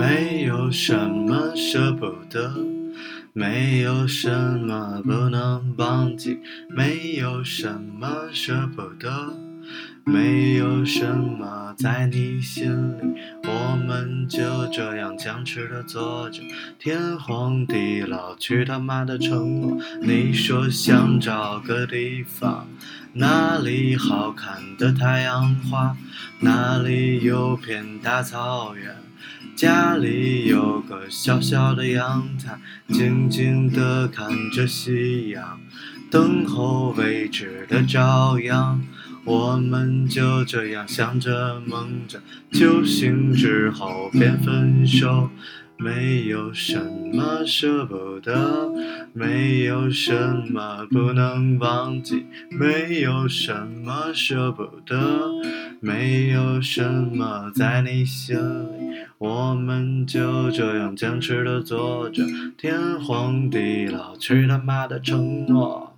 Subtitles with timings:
[0.00, 2.54] 没有什么舍不得，
[3.34, 6.38] 没有什么不能忘记，
[6.70, 9.34] 没有什么舍不得，
[10.04, 13.20] 没有什么在你心里，
[13.90, 16.40] 们就这样僵持的坐着，
[16.78, 19.82] 天荒地老，去他妈的承诺。
[20.00, 22.68] 你说想找个地方，
[23.14, 25.96] 哪里好看的太阳花，
[26.38, 28.94] 哪里有片大草原。
[29.56, 35.60] 家里有个小小的阳台，静静地看着夕阳，
[36.12, 38.80] 等候未知的朝阳。
[39.24, 42.20] 我们就这样想着梦着，
[42.52, 45.28] 酒醒之后便分手。
[45.82, 46.78] 没有什
[47.10, 48.70] 么舍不得，
[49.14, 55.30] 没有什么不能忘记，没有什么舍不得，
[55.80, 62.24] 没有什么在你心里，我们就这样僵持的坐着，
[62.58, 65.96] 天荒地老，去他妈的承诺。